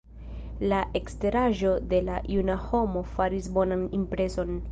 La 0.71 0.77
eksteraĵo 0.99 1.73
de 1.91 1.99
la 2.07 2.17
juna 2.37 2.57
homo 2.63 3.05
faris 3.13 3.53
bonan 3.59 3.87
impreson. 4.01 4.59